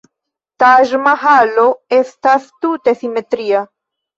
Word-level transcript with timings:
Taĝ-Mahalo 0.63 1.67
estas 1.99 2.51
tute 2.65 2.99
simetria. 3.03 3.63